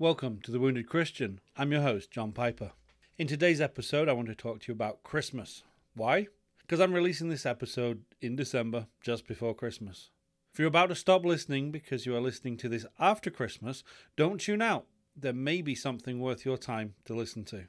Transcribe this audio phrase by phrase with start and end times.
[0.00, 1.40] Welcome to The Wounded Christian.
[1.58, 2.72] I'm your host, John Piper.
[3.18, 5.62] In today's episode, I want to talk to you about Christmas.
[5.94, 6.28] Why?
[6.62, 10.08] Because I'm releasing this episode in December, just before Christmas.
[10.54, 13.84] If you're about to stop listening because you are listening to this after Christmas,
[14.16, 14.86] don't tune out.
[15.14, 17.64] There may be something worth your time to listen to.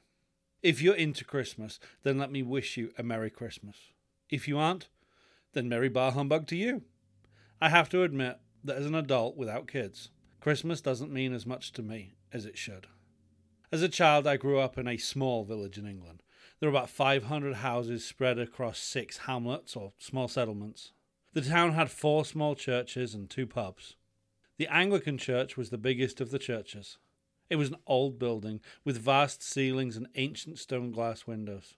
[0.64, 3.76] If you're into Christmas, then let me wish you a Merry Christmas.
[4.30, 4.88] If you aren't,
[5.52, 6.84] then Merry Bar Humbug to you.
[7.60, 10.12] I have to admit that as an adult without kids,
[10.42, 12.88] Christmas doesn't mean as much to me as it should.
[13.72, 16.24] As a child, I grew up in a small village in England.
[16.60, 20.94] There were about 500 houses spread across six hamlets or small settlements.
[21.34, 23.96] The town had four small churches and two pubs.
[24.58, 26.98] The Anglican church was the biggest of the churches.
[27.50, 31.76] It was an old building with vast ceilings and ancient stone glass windows.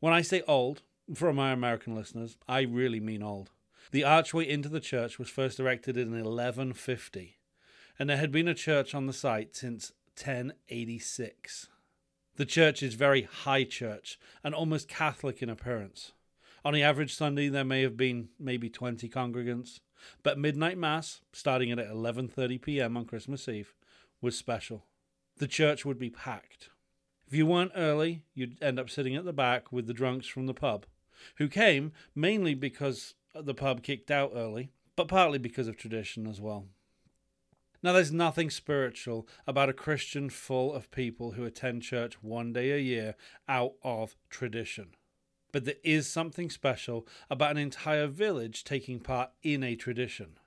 [0.00, 0.82] When I say old,
[1.14, 3.50] for my American listeners, I really mean old.
[3.90, 7.36] The archway into the church was first erected in 1150,
[7.98, 11.68] and there had been a church on the site since 1086.
[12.36, 16.12] The church is very high church and almost Catholic in appearance.
[16.64, 19.80] On the average Sunday there may have been maybe 20 congregants,
[20.22, 22.96] but midnight mass, starting at 11:30 p.m.
[22.96, 23.72] on Christmas Eve,
[24.20, 24.84] was special.
[25.38, 26.70] The church would be packed.
[27.26, 30.46] If you weren't early, you'd end up sitting at the back with the drunks from
[30.46, 30.86] the pub,
[31.36, 36.40] who came mainly because the pub kicked out early, but partly because of tradition as
[36.40, 36.66] well.
[37.82, 42.72] Now, there's nothing spiritual about a Christian full of people who attend church one day
[42.72, 43.14] a year
[43.48, 44.94] out of tradition.
[45.52, 50.38] But there is something special about an entire village taking part in a tradition.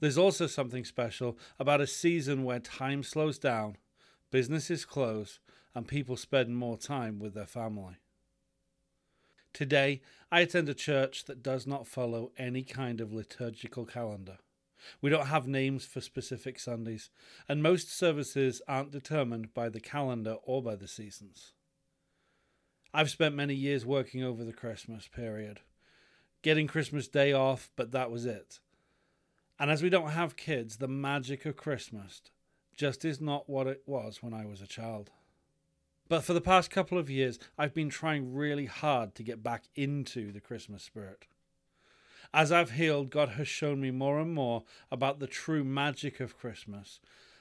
[0.00, 3.76] There's also something special about a season where time slows down,
[4.30, 5.40] businesses close,
[5.74, 7.96] and people spend more time with their family.
[9.52, 14.38] Today, I attend a church that does not follow any kind of liturgical calendar.
[15.00, 17.10] We don't have names for specific Sundays,
[17.48, 21.52] and most services aren't determined by the calendar or by the seasons.
[22.92, 25.60] I've spent many years working over the Christmas period,
[26.42, 28.60] getting Christmas Day off, but that was it.
[29.58, 32.22] And as we don't have kids, the magic of Christmas
[32.76, 35.10] just is not what it was when I was a child.
[36.08, 39.64] But for the past couple of years, I've been trying really hard to get back
[39.74, 41.26] into the Christmas spirit.
[42.34, 46.36] As I've healed, God has shown me more and more about the true magic of
[46.36, 46.98] Christmas,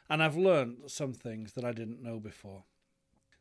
[0.07, 2.65] and I've learned some things that I didn't know before.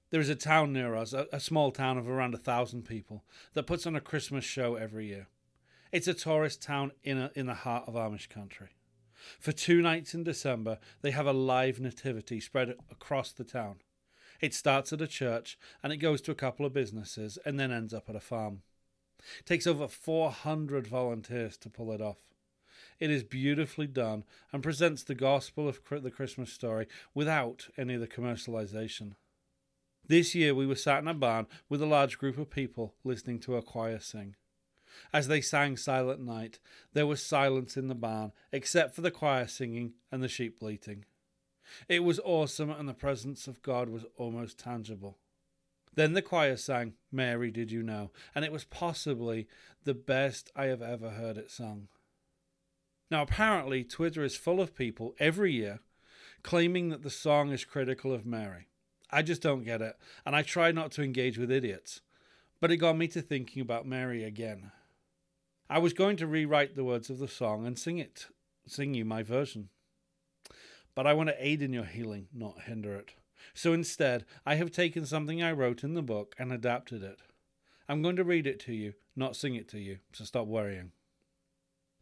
[0.08, 3.66] There is a town near us, a, small town of around a thousand people, that
[3.66, 5.26] puts on a Christmas show every year.
[5.92, 8.70] It's a tourist town in, a, in the heart of Amish country.
[9.38, 13.80] For two nights in December, they have a live nativity spread across the town.
[14.40, 17.70] It starts at a church and it goes to a couple of businesses and then
[17.70, 18.62] ends up at a farm.
[19.38, 22.18] It takes over 400 volunteers to pull it off.
[22.98, 28.00] It is beautifully done and presents the gospel of the Christmas story without any of
[28.00, 29.14] the commercialization.
[30.06, 33.38] This year we were sat in a barn with a large group of people listening
[33.40, 34.36] to a choir sing.
[35.12, 36.58] As they sang Silent Night,
[36.92, 41.04] there was silence in the barn, except for the choir singing and the sheep bleating.
[41.88, 45.18] It was awesome, and the presence of God was almost tangible.
[45.94, 48.10] Then the choir sang, Mary, Did You Know?
[48.34, 49.46] And it was possibly
[49.84, 51.88] the best I have ever heard it sung.
[53.10, 55.80] Now, apparently, Twitter is full of people every year
[56.42, 58.68] claiming that the song is critical of Mary.
[59.10, 62.00] I just don't get it, and I try not to engage with idiots.
[62.60, 64.72] But it got me to thinking about Mary again.
[65.68, 68.28] I was going to rewrite the words of the song and sing it,
[68.66, 69.68] sing you my version.
[70.94, 73.10] But I want to aid in your healing, not hinder it.
[73.54, 77.20] So instead, I have taken something I wrote in the book and adapted it.
[77.88, 80.92] I'm going to read it to you, not sing it to you, so stop worrying.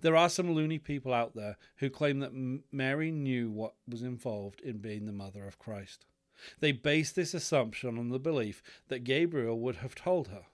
[0.03, 4.61] There are some loony people out there who claim that Mary knew what was involved
[4.61, 6.07] in being the mother of Christ.
[6.61, 10.47] They base this assumption on the belief that Gabriel would have told her.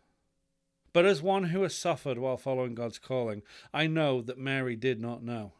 [0.93, 3.43] But as one who has suffered while following God's calling,
[3.73, 5.53] I know that Mary did not know.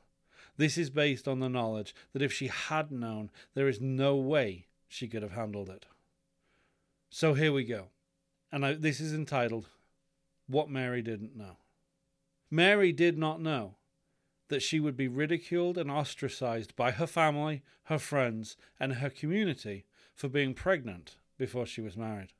[0.57, 4.67] This is based on the knowledge that if she had known, there is no way
[4.89, 5.87] she could have handled it.
[7.11, 7.87] So here we go.
[8.53, 9.69] And I, this is entitled
[10.47, 11.57] What Mary Didn't Know.
[12.51, 13.77] Mary did not know
[14.49, 19.85] that she would be ridiculed and ostracized by her family, her friends, and her community
[20.15, 22.33] for being pregnant before she was married.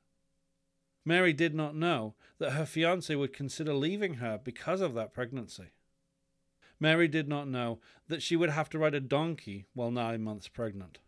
[1.03, 5.71] Mary did not know that her fiance would consider leaving her because of that pregnancy.
[6.79, 10.47] Mary did not know that she would have to ride a donkey while nine months
[10.47, 10.99] pregnant.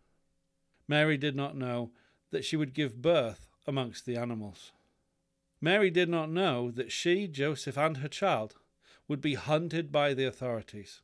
[0.90, 1.92] Mary did not know
[2.32, 4.72] that she would give birth amongst the animals.
[5.60, 8.56] Mary did not know that she, Joseph, and her child
[9.06, 11.00] would be hunted by the authorities,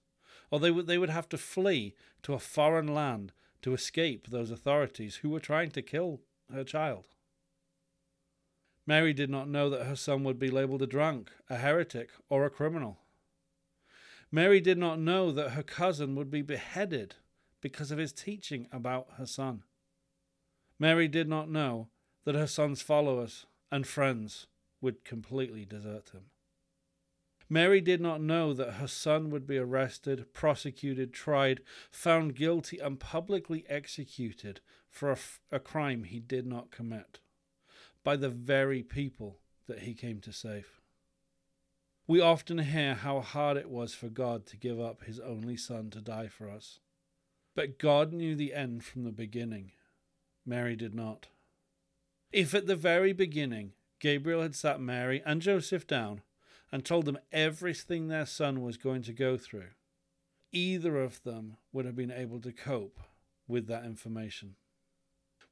[0.51, 1.95] or they would, they would have to flee
[2.25, 3.31] to a foreign land
[3.63, 6.21] to escape those authorities who were trying to kill
[6.53, 7.07] her child.
[8.89, 12.45] Mary did not know that her son would be labeled a drunk, a heretic, or
[12.45, 12.99] a criminal.
[14.33, 17.15] Mary did not know that her cousin would be beheaded
[17.61, 19.63] because of his teaching about her son.
[20.79, 21.89] Mary did not know
[22.25, 24.47] that her son's followers and friends
[24.81, 26.27] would completely desert him.
[27.49, 32.99] Mary did not know that her son would be arrested, prosecuted, tried, found guilty, and
[32.99, 35.19] publicly executed for a,
[35.53, 37.21] a, crime he did not commit
[38.03, 40.81] by the very people that he came to save.
[42.09, 45.91] We often hear how hard it was for God to give up his only son
[45.91, 46.81] to die for us.
[47.55, 49.73] But God knew the end from the beginning.
[50.47, 51.27] Mary did not.
[52.33, 56.23] If at the very beginning Gabriel had sat Mary and Joseph down
[56.71, 59.71] and told them everything their son was going to go through,
[60.53, 63.01] either of them would have been able to cope
[63.49, 64.57] with that information.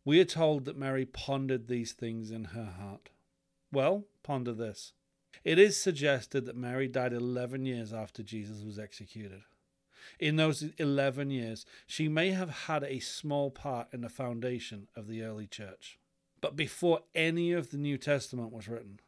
[0.05, 3.11] We are told that Mary pondered these things in her heart.
[3.73, 4.93] Well, ponder this.
[5.43, 9.43] It is suggested that Mary died 11 years after Jesus was executed.
[10.18, 15.08] In those 11 years, she may have had a small part in the foundation of
[15.08, 15.98] the early church.
[16.40, 19.00] But before any of the New Testament was written,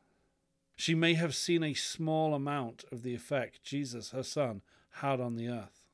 [0.76, 4.62] she may have seen a small amount of the effect Jesus, her son,
[5.00, 5.86] had on the earth.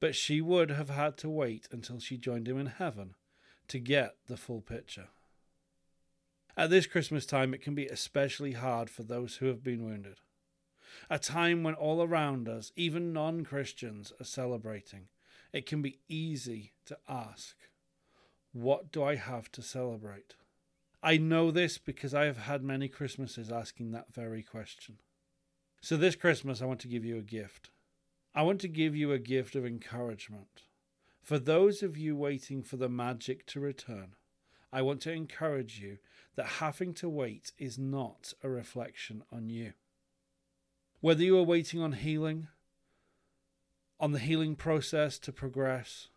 [0.00, 3.14] But she would have had to wait until she joined him in heaven
[3.68, 5.08] to get the full picture.
[6.56, 10.16] At this Christmas time, it can be especially hard for those who have been wounded.
[11.10, 15.08] A time when all around us, even non Christians, are celebrating.
[15.52, 17.56] It can be easy to ask,
[18.52, 20.34] What do I have to celebrate?
[21.02, 24.96] I know this because I have had many Christmases asking that very question.
[25.80, 27.70] So this Christmas, I want to give you a gift.
[28.34, 30.62] I want to give you a gift of encouragement.
[31.22, 34.14] For those of you waiting for the magic to return,
[34.72, 35.98] I want to encourage you
[36.36, 39.72] that having to wait is not a reflection on you.
[41.00, 42.48] Whether you are waiting on healing,
[44.00, 46.08] on the healing process to progress,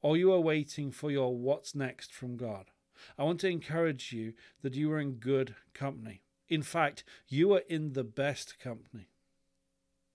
[0.00, 2.70] or you are waiting for your what's next from God,
[3.18, 4.32] I want to encourage you
[4.62, 6.22] that you are in good company.
[6.48, 9.10] In fact, you are in the best company.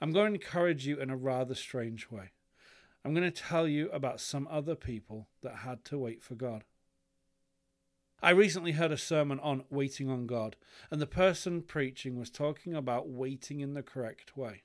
[0.01, 2.31] I'm going to encourage you in a rather strange way.
[3.04, 6.63] I'm going to tell you about some other people that had to wait for God.
[8.25, 10.56] I recently heard a sermon on waiting on God,
[10.89, 14.63] and the person preaching was talking about waiting in the correct way.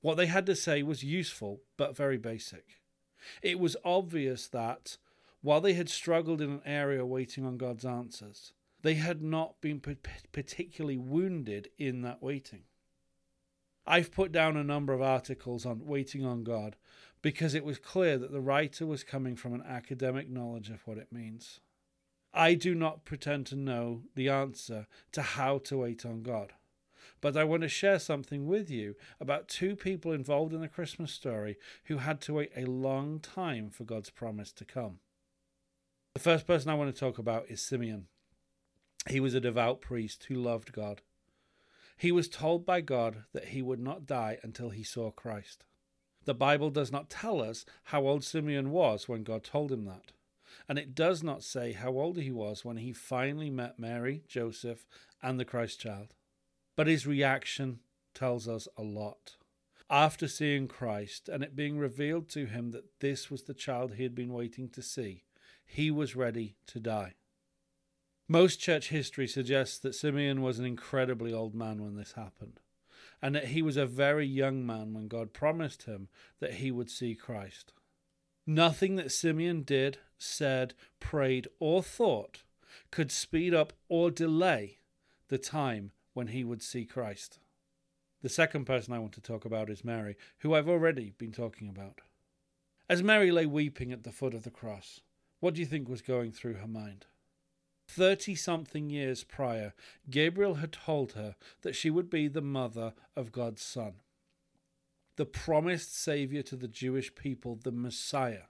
[0.00, 2.80] What they had to say was useful, but very basic.
[3.42, 4.96] It was obvious that
[5.42, 9.82] while they had struggled in an area waiting on God's answers, they had not been
[10.32, 12.62] particularly wounded in that waiting.
[13.86, 16.76] I've put down a number of articles on waiting on God
[17.20, 20.96] because it was clear that the writer was coming from an academic knowledge of what
[20.96, 21.60] it means.
[22.38, 26.52] I do not pretend to know the answer to how to wait on God,
[27.20, 31.12] but I want to share something with you about two people involved in the Christmas
[31.12, 31.56] story
[31.86, 35.00] who had to wait a long time for God's promise to come.
[36.14, 38.06] The first person I want to talk about is Simeon.
[39.08, 41.02] He was a devout priest who loved God.
[41.96, 45.64] He was told by God that he would not die until he saw Christ.
[46.24, 50.12] The Bible does not tell us how old Simeon was when God told him that.
[50.68, 54.86] And it does not say how old he was when he finally met Mary, Joseph,
[55.22, 56.14] and the Christ child.
[56.76, 57.80] But his reaction
[58.14, 59.36] tells us a lot.
[59.90, 64.02] After seeing Christ and it being revealed to him that this was the child he
[64.02, 65.24] had been waiting to see,
[65.64, 67.14] he was ready to die.
[68.28, 72.60] Most church history suggests that Simeon was an incredibly old man when this happened,
[73.22, 76.90] and that he was a very young man when God promised him that he would
[76.90, 77.72] see Christ.
[78.46, 82.42] Nothing that Simeon did, said, prayed, or thought
[82.90, 84.78] could speed up or delay
[85.28, 87.38] the time when he would see Christ.
[88.22, 91.68] The second person I want to talk about is Mary, who I've already been talking
[91.68, 92.00] about.
[92.88, 95.00] As Mary lay weeping at the foot of the cross,
[95.40, 97.06] what do you think was going through her mind?
[97.86, 99.72] Thirty something years prior,
[100.10, 103.94] Gabriel had told her that she would be the mother of God's Son,
[105.16, 108.44] the promised Saviour to the Jewish people, the Messiah.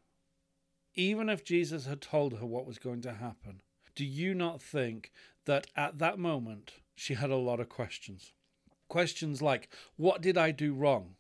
[0.99, 3.62] Even if Jesus had told her what was going to happen,
[3.95, 5.12] do you not think
[5.45, 8.33] that at that moment she had a lot of questions?
[8.88, 11.14] Questions like, What did I do wrong?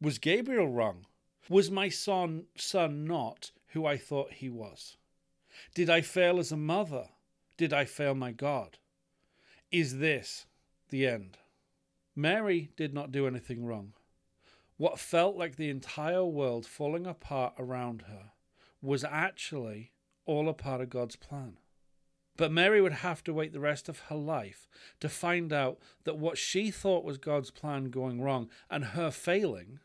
[0.00, 1.04] Was Gabriel wrong?
[1.50, 4.96] Was my son, son not who I thought he was?
[5.74, 7.10] Did I fail as a mother?
[7.58, 8.78] Did I fail my God?
[9.70, 10.46] Is this
[10.88, 11.36] the end?
[12.16, 13.92] Mary did not do anything wrong.
[14.78, 18.32] What felt like the entire world falling apart around her
[18.82, 19.92] was actually
[20.26, 21.56] all a part of God's plan.
[22.36, 24.66] But Mary would have to wait the rest of her life
[25.00, 29.80] to find out that what she thought was God's plan going wrong and her failing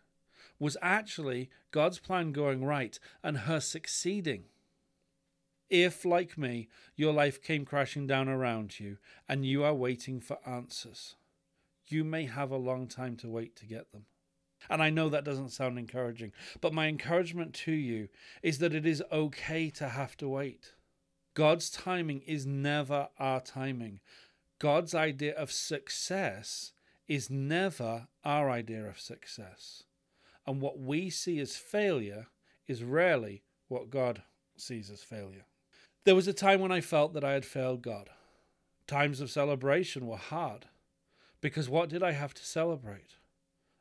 [0.59, 4.45] was actually God's plan going right and her succeeding.
[5.69, 10.39] If, like me, your life came crashing down around you and you are waiting for
[10.47, 11.15] answers,
[11.85, 14.05] you may have a long time to wait to get them.
[14.69, 18.09] And I know that doesn't sound encouraging, but my encouragement to you
[18.41, 20.73] is that it is okay to have to wait.
[21.33, 23.99] God's timing is never our timing.
[24.59, 26.73] God's idea of success
[27.07, 29.83] is never our idea of success.
[30.45, 32.27] And what we see as failure
[32.67, 34.23] is rarely what God
[34.55, 35.45] sees as failure.
[36.05, 38.09] There was a time when I felt that I had failed God.
[38.87, 40.65] Times of celebration were hard
[41.41, 43.15] because what did I have to celebrate?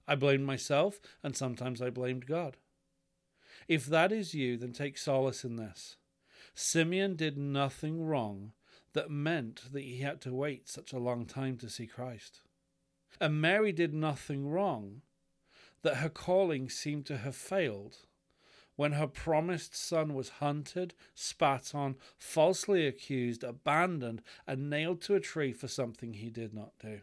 [0.09, 2.57] I blamed myself, and sometimes I blamed God.
[3.69, 5.97] If that is you, then take solace in this.
[6.55, 8.53] Simeon did nothing wrong
[8.93, 12.41] that meant that he had to wait such a long time to see Christ.
[13.21, 15.03] And Mary did nothing wrong
[15.83, 17.99] that her calling seemed to have failed
[18.77, 25.21] when her promised son was hunted, spat on, falsely accused, abandoned, and nailed to a
[25.21, 27.01] tree for something he did not do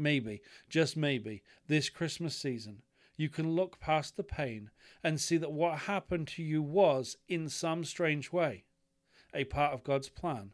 [0.00, 2.82] maybe, just maybe, this Christmas season,
[3.16, 4.70] you can look past the pain
[5.04, 8.64] and see that what happened to you was, in some strange way,
[9.34, 10.52] a part of God's plan,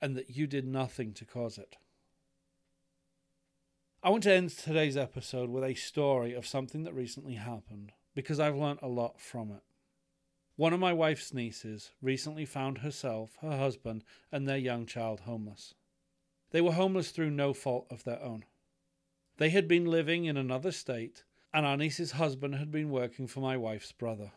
[0.00, 1.76] and that you did nothing to cause it.
[4.02, 8.40] I want to end today's episode with a story of something that recently happened, because
[8.40, 9.62] I've learnt a lot from it.
[10.56, 15.74] One of my wife's nieces recently found herself, her husband, and their young child homeless.
[16.50, 18.44] They were homeless through no fault of their own.
[19.40, 23.40] They had been living in another state, and our niece's husband had been working for
[23.40, 24.32] my wife's brother.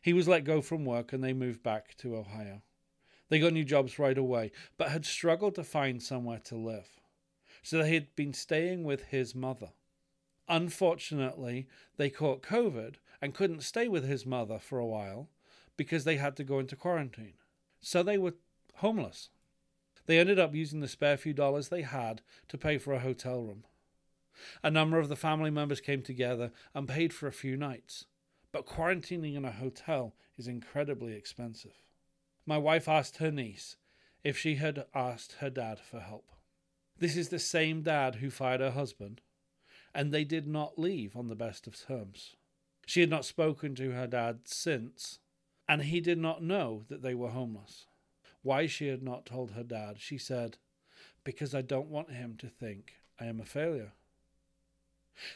[0.00, 2.62] He was let go from work and they moved back to Ohio.
[3.28, 7.00] They got new jobs right away, but had struggled to find somewhere to live.
[7.64, 9.70] So they had been staying with his mother.
[10.48, 15.28] Unfortunately, they caught COVID and couldn't stay with his mother for a while
[15.76, 17.34] because they had to go into quarantine.
[17.80, 18.34] So they were
[18.74, 19.30] homeless.
[20.06, 23.42] They ended up using the spare few dollars they had to pay for a hotel
[23.42, 23.64] room.
[24.62, 28.06] A number of the family members came together and paid for a few nights,
[28.52, 31.82] but quarantining in a hotel is incredibly expensive.
[32.46, 33.76] My wife asked her niece
[34.24, 36.30] if she had asked her dad for help.
[36.98, 39.20] This is the same dad who fired her husband,
[39.94, 42.36] and they did not leave on the best of terms.
[42.86, 45.20] She had not spoken to her dad since,
[45.68, 47.86] and he did not know that they were homeless.
[48.42, 50.56] Why she had not told her dad, she said,
[51.22, 53.92] Because I don't want him to think I am a failure.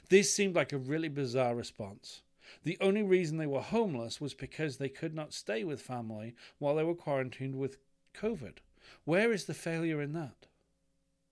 [0.08, 2.22] This seemed like a really bizarre response.
[2.64, 6.74] The only reason they were homeless was because they could not stay with family while
[6.74, 7.78] they were quarantined with
[8.14, 8.58] COVID.
[9.04, 10.46] Where is the failure in that?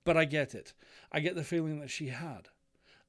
[0.05, 0.73] But I get it.
[1.13, 2.49] I get the feeling that she had.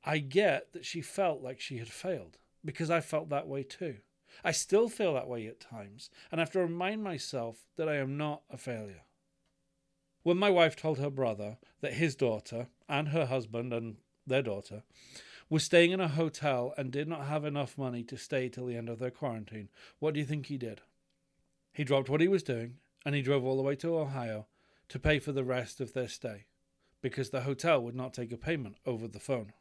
[0.04, 3.98] I get that she felt like she had failed, because I felt that way too.
[4.44, 7.98] I still feel that way at times, and I have to remind myself that I
[7.98, 9.04] am not a failure.
[10.24, 14.84] When my wife told her brother that his daughter and her husband and their daughter
[15.52, 18.78] was staying in a hotel and did not have enough money to stay till the
[18.78, 19.68] end of their quarantine,
[20.00, 20.80] what do you think he did?
[21.74, 24.48] He dropped what he was doing and he drove all the way to Ohio
[24.88, 26.46] to pay for the rest of their stay
[27.02, 29.52] because the hotel would not take a payment over the phone.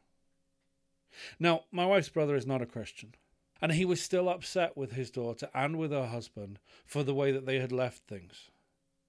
[1.37, 3.15] Now, my wife's brother is not a Christian,
[3.61, 7.33] and he was still upset with his daughter and with her husband for the way
[7.33, 8.49] that they had left things.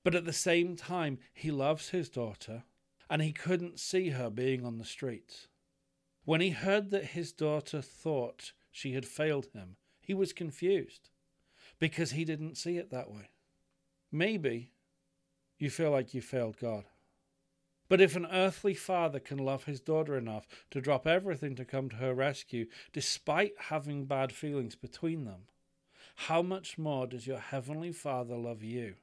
[0.03, 2.65] But at the same time, he loves his daughter,
[3.09, 5.47] and he couldn't see her being on the streets.
[6.25, 11.11] When he heard that his daughter thought she had failed him, he was confused
[11.79, 13.31] because he didn't see it that way.
[14.11, 14.71] Maybe
[15.59, 16.85] you feel like you failed God.
[17.89, 21.89] But if an earthly father can love his daughter enough to drop everything to come
[21.91, 25.43] to her rescue, despite having bad feelings between them,
[26.15, 28.95] how much more does your heavenly Father love you?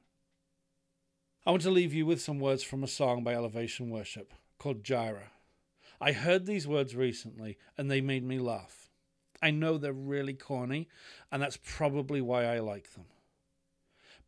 [1.46, 4.84] I want to leave you with some words from a song by Elevation Worship called
[4.84, 5.30] Jireh.
[6.00, 8.90] I heard these words recently and they made me laugh.
[9.42, 10.88] I know they're really corny,
[11.32, 13.06] and that's probably why I like them.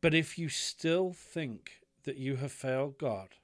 [0.01, 3.37] But if you still think that you have failed God,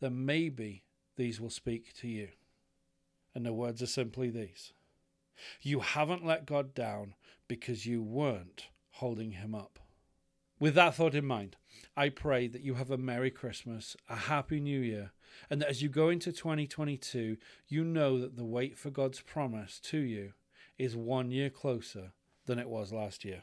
[0.00, 0.84] then maybe
[1.16, 2.28] these will speak to you.
[3.34, 4.72] And the words are simply these
[5.60, 7.14] You haven't let God down
[7.46, 9.78] because you weren't holding him up.
[10.62, 11.56] With that thought in mind,
[11.96, 15.10] I pray that you have a Merry Christmas, a Happy New Year,
[15.50, 19.80] and that as you go into 2022, you know that the wait for God's promise
[19.80, 20.34] to you
[20.78, 22.12] is one year closer
[22.46, 23.42] than it was last year.